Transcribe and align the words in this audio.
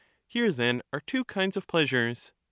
Here 0.25 0.51
then 0.51 0.81
are 0.91 0.99
two 0.99 1.23
kinds 1.23 1.55
of 1.55 1.67
pleasures. 1.67 2.31